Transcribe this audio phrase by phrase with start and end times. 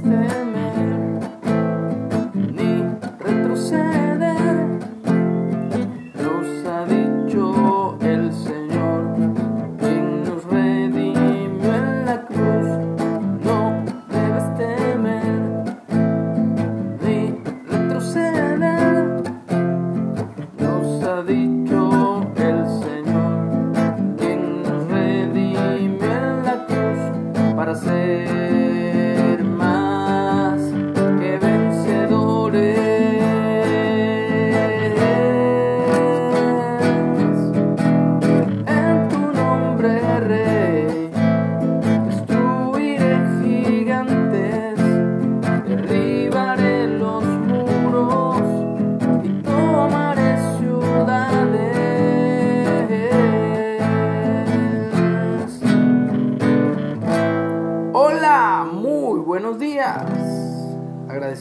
[0.00, 0.41] whisper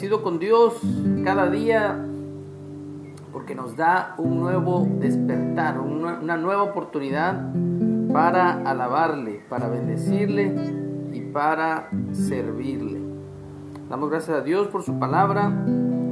[0.00, 0.80] Agradecido con Dios
[1.24, 2.06] cada día
[3.34, 7.52] porque nos da un nuevo despertar, una nueva oportunidad
[8.10, 10.54] para alabarle, para bendecirle
[11.12, 12.98] y para servirle.
[13.90, 15.52] Damos gracias a Dios por su palabra.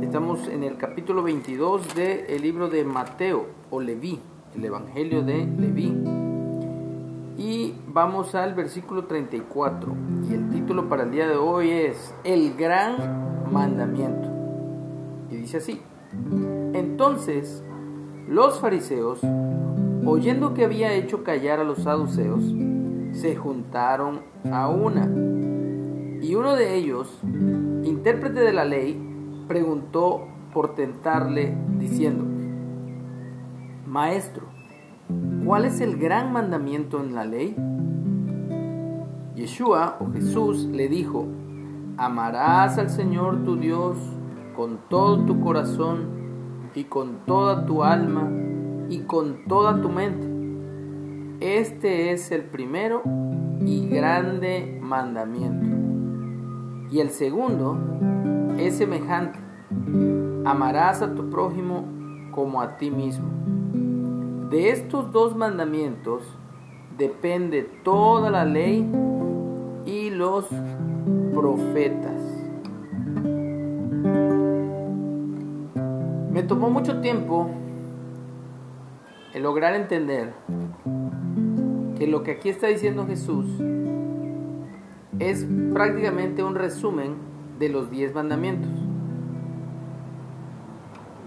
[0.00, 4.18] Estamos en el capítulo 22 del libro de Mateo o Leví,
[4.56, 5.94] el Evangelio de Leví.
[7.36, 9.94] Y vamos al versículo 34.
[10.30, 14.30] Y el título para el día de hoy es El gran mandamiento.
[15.30, 15.82] Y dice así.
[16.72, 17.62] Entonces
[18.26, 19.20] los fariseos,
[20.06, 22.42] oyendo que había hecho callar a los saduceos,
[23.12, 25.04] se juntaron a una.
[26.22, 27.14] Y uno de ellos,
[27.82, 28.98] intérprete de la ley,
[29.46, 32.24] preguntó por tentarle, diciendo,
[33.86, 34.46] Maestro,
[35.44, 37.54] ¿cuál es el gran mandamiento en la ley?
[39.34, 41.26] Yeshua o Jesús le dijo,
[41.96, 43.98] amarás al Señor tu Dios
[44.54, 48.30] con todo tu corazón y con toda tu alma
[48.88, 50.28] y con toda tu mente.
[51.40, 53.02] Este es el primero
[53.60, 55.66] y grande mandamiento.
[56.92, 57.76] Y el segundo
[58.56, 59.40] es semejante.
[60.44, 61.84] Amarás a tu prójimo
[62.30, 63.26] como a ti mismo.
[64.48, 66.22] De estos dos mandamientos
[66.96, 68.88] depende toda la ley
[70.14, 70.46] los
[71.34, 72.20] profetas.
[76.32, 77.50] Me tomó mucho tiempo
[79.32, 80.32] el lograr entender
[81.98, 83.46] que lo que aquí está diciendo Jesús
[85.18, 87.16] es prácticamente un resumen
[87.58, 88.70] de los diez mandamientos.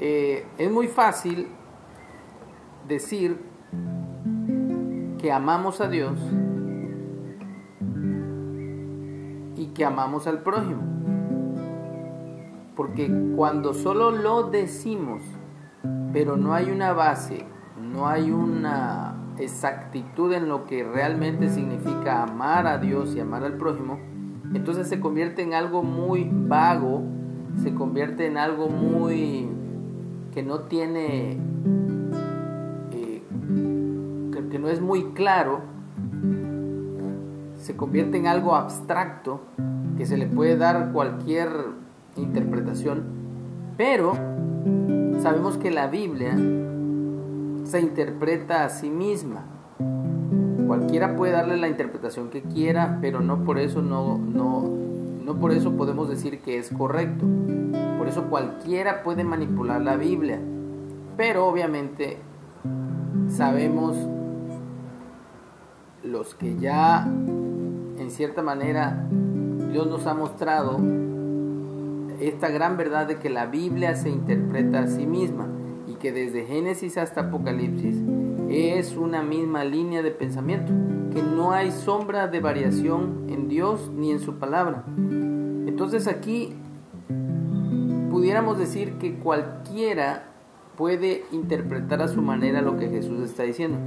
[0.00, 1.48] Eh, es muy fácil
[2.88, 3.38] decir
[5.18, 6.18] que amamos a Dios
[9.80, 10.82] que amamos al prójimo.
[12.76, 15.22] Porque cuando solo lo decimos,
[16.12, 17.46] pero no hay una base,
[17.80, 23.54] no hay una exactitud en lo que realmente significa amar a Dios y amar al
[23.54, 23.98] prójimo,
[24.52, 27.02] entonces se convierte en algo muy vago,
[27.62, 29.48] se convierte en algo muy
[30.34, 31.38] que no tiene,
[32.92, 33.22] eh,
[34.30, 35.62] que, que no es muy claro,
[37.60, 39.42] se convierte en algo abstracto
[39.96, 41.48] que se le puede dar cualquier
[42.16, 43.02] interpretación,
[43.76, 44.14] pero
[45.20, 46.34] sabemos que la Biblia
[47.64, 49.42] se interpreta a sí misma.
[50.66, 54.68] Cualquiera puede darle la interpretación que quiera, pero no por eso no, no,
[55.24, 57.26] no por eso podemos decir que es correcto.
[57.98, 60.40] Por eso cualquiera puede manipular la Biblia.
[61.16, 62.18] Pero obviamente
[63.28, 63.96] sabemos
[66.02, 69.06] los que ya en cierta manera
[69.72, 70.78] Dios nos ha mostrado
[72.20, 75.48] esta gran verdad de que la Biblia se interpreta a sí misma
[75.86, 77.96] y que desde Génesis hasta Apocalipsis
[78.48, 80.72] es una misma línea de pensamiento,
[81.14, 84.84] que no hay sombra de variación en Dios ni en su palabra.
[84.96, 86.54] Entonces aquí
[88.10, 90.24] pudiéramos decir que cualquiera
[90.76, 93.78] puede interpretar a su manera lo que Jesús está diciendo,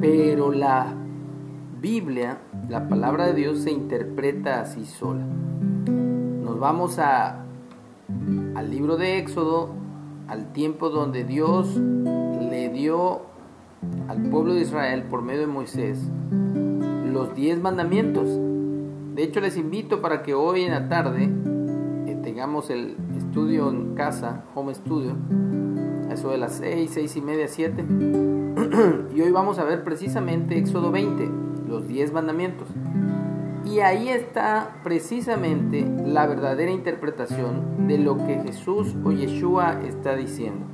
[0.00, 0.94] pero la
[1.80, 2.38] Biblia,
[2.68, 5.24] la palabra de Dios se interpreta así sola.
[5.24, 7.44] Nos vamos a
[8.54, 9.70] al libro de Éxodo,
[10.28, 13.22] al tiempo donde Dios le dio
[14.08, 16.10] al pueblo de Israel por medio de Moisés
[17.10, 18.28] los diez mandamientos.
[19.14, 21.30] De hecho, les invito para que hoy en la tarde
[22.06, 25.16] eh, tengamos el estudio en casa, home studio,
[26.08, 27.84] a eso de las seis, seis y media, siete.
[29.14, 32.68] y hoy vamos a ver precisamente Éxodo 20, los diez mandamientos.
[33.64, 40.66] Y ahí está precisamente la verdadera interpretación de lo que Jesús o Yeshua está diciendo.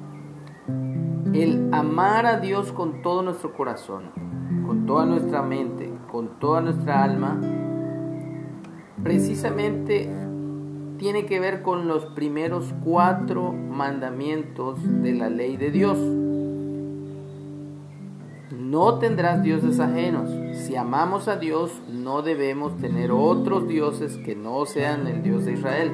[1.32, 4.10] El amar a Dios con todo nuestro corazón,
[4.66, 7.40] con toda nuestra mente, con toda nuestra alma,
[9.02, 10.10] precisamente
[10.98, 15.98] tiene que ver con los primeros cuatro mandamientos de la ley de Dios.
[18.66, 20.28] No tendrás dioses ajenos.
[20.56, 25.52] Si amamos a Dios, no debemos tener otros dioses que no sean el Dios de
[25.52, 25.92] Israel.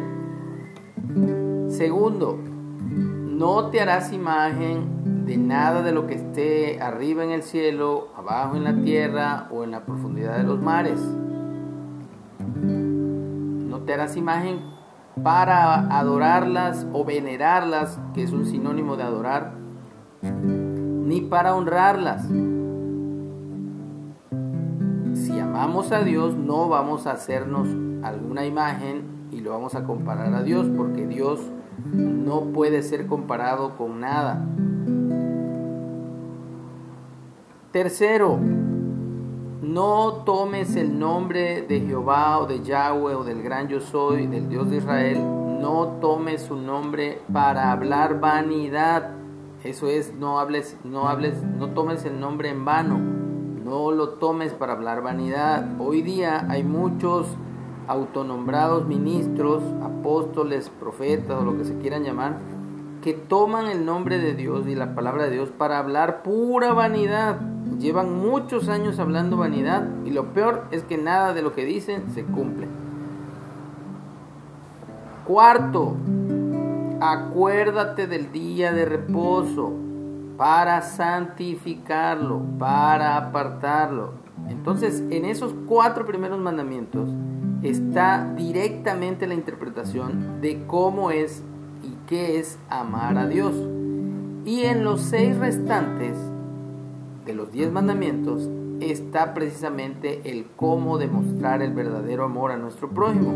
[1.69, 8.09] Segundo, no te harás imagen de nada de lo que esté arriba en el cielo,
[8.17, 10.99] abajo en la tierra o en la profundidad de los mares.
[12.57, 14.61] No te harás imagen
[15.23, 19.53] para adorarlas o venerarlas, que es un sinónimo de adorar,
[20.23, 22.27] ni para honrarlas
[25.63, 27.69] amamos a Dios, no vamos a hacernos
[28.03, 31.39] alguna imagen y lo vamos a comparar a Dios, porque Dios
[31.95, 34.45] no puede ser comparado con nada.
[37.71, 38.41] Tercero,
[39.63, 44.49] no tomes el nombre de Jehová o de Yahweh o del gran yo soy, del
[44.49, 45.19] Dios de Israel,
[45.61, 49.13] no tomes su nombre para hablar vanidad.
[49.63, 53.22] Eso es, no hables, no hables, no tomes el nombre en vano
[53.73, 55.67] no lo tomes para hablar vanidad.
[55.79, 57.27] Hoy día hay muchos
[57.89, 62.37] autonombrados ministros, apóstoles, profetas o lo que se quieran llamar,
[63.01, 67.41] que toman el nombre de Dios y la palabra de Dios para hablar pura vanidad.
[67.79, 72.11] Llevan muchos años hablando vanidad y lo peor es que nada de lo que dicen
[72.13, 72.69] se cumple.
[75.27, 75.97] Cuarto,
[77.01, 79.73] acuérdate del día de reposo
[80.43, 84.15] para santificarlo, para apartarlo.
[84.49, 87.09] Entonces, en esos cuatro primeros mandamientos
[87.63, 91.45] está directamente la interpretación de cómo es
[91.85, 93.55] y qué es amar a Dios.
[94.45, 96.19] Y en los seis restantes
[97.25, 98.51] de los diez mandamientos
[98.81, 103.33] está precisamente el cómo demostrar el verdadero amor a nuestro prójimo.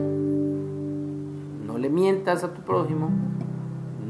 [1.65, 3.11] No le mientas a tu prójimo,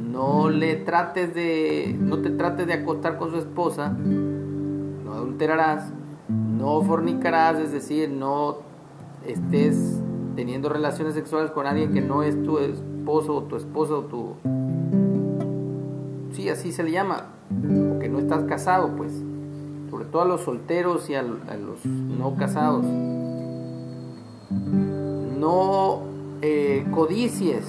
[0.07, 5.93] no le trates de, no te trates de acostar con su esposa, no adulterarás,
[6.29, 8.59] no fornicarás, es decir, no
[9.27, 10.01] estés
[10.37, 14.35] teniendo relaciones sexuales con alguien que no es tu esposo o tu esposa o tu...
[16.33, 19.13] Sí, así se le llama, o que no estás casado, pues,
[19.91, 22.85] sobre todo a los solteros y a, los no casados.
[25.39, 26.03] No
[26.43, 27.65] eh, codicies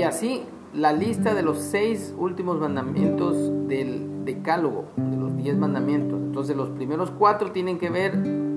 [0.00, 3.36] y así la lista de los seis últimos mandamientos
[3.68, 6.18] del decálogo, de los diez mandamientos.
[6.18, 8.12] Entonces los primeros cuatro tienen que ver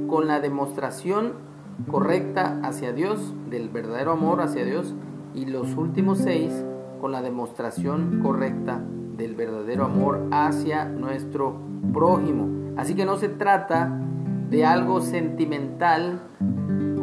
[0.07, 1.33] con la demostración
[1.91, 4.95] correcta hacia Dios, del verdadero amor hacia Dios,
[5.35, 6.63] y los últimos seis
[7.01, 8.81] con la demostración correcta
[9.17, 11.57] del verdadero amor hacia nuestro
[11.91, 12.47] prójimo.
[12.77, 13.99] Así que no se trata
[14.49, 16.21] de algo sentimental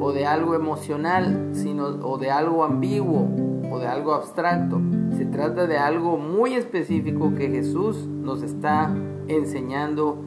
[0.01, 3.29] o de algo emocional, sino o de algo ambiguo,
[3.71, 4.81] o de algo abstracto.
[5.17, 8.95] Se trata de algo muy específico que Jesús nos está
[9.29, 10.19] enseñando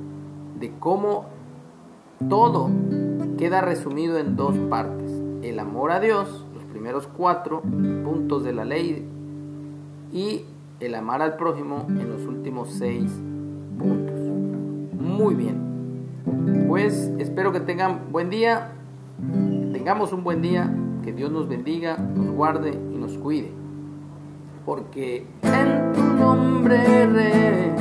[0.59, 1.25] de cómo
[2.29, 2.69] todo
[3.37, 5.11] queda resumido en dos partes.
[5.41, 9.07] El amor a Dios, los primeros cuatro puntos de la ley,
[10.11, 10.45] y
[10.79, 13.11] el amar al prójimo en los últimos seis
[13.77, 14.19] puntos.
[14.99, 16.67] Muy bien.
[16.67, 18.71] Pues espero que tengan buen día,
[19.73, 23.51] tengamos un buen día que Dios nos bendiga, nos guarde y nos cuide.
[24.65, 27.75] Porque en tu nombre, Rey,